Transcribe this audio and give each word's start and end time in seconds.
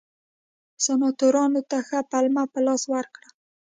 سناتورانو 0.83 1.61
ته 1.69 1.77
ښه 1.87 1.99
پلمه 2.11 2.43
په 2.53 2.59
لاس 2.65 2.81
ورکړه. 2.93 3.29